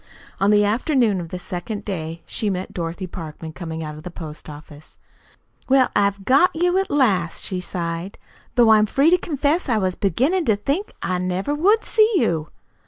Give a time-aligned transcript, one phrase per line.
[0.39, 4.09] On the afternoon of the second day she met Dorothy Parkman coming out of the
[4.09, 4.97] post office.
[5.69, 8.17] "Well, I've got you at last," she sighed,
[8.55, 12.49] "though I'm free to confess I was beginnin' to think I never would see you."